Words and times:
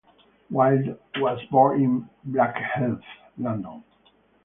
Wilde 0.49 0.97
was 1.17 1.39
born 1.51 1.79
in 1.83 2.09
Blackheath, 2.25 3.03
London. 3.37 3.83